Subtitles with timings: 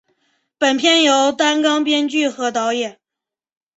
[0.57, 2.99] 本片由担纲编剧和导演。